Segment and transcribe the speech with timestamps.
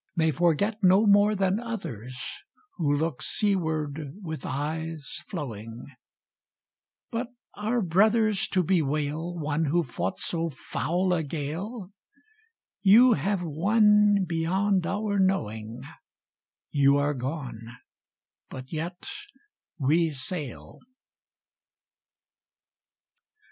[0.15, 2.17] May forget no more than others
[2.77, 5.85] Who look seaward with eyes flowing.
[6.49, 11.91] / But are brothers to bewail One who fought so foul a gale?
[12.81, 15.85] You have won beyond our knowings
[16.71, 17.61] You are gone,
[18.49, 19.07] but yet
[19.77, 20.79] we sail.